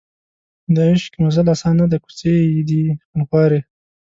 [0.73, 3.59] د عشق مزل اسان نه دی کوڅې یې دي خونخوارې